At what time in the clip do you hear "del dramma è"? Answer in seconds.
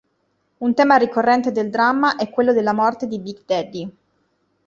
1.51-2.31